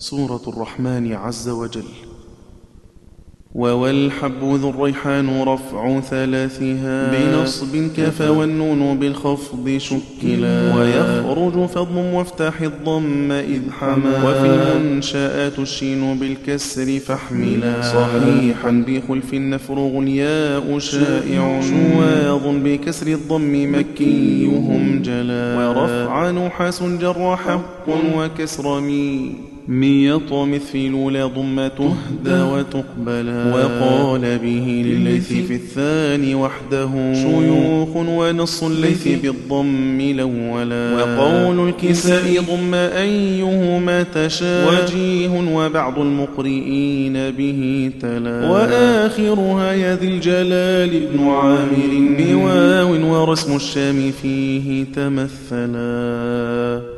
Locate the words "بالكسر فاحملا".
16.18-17.82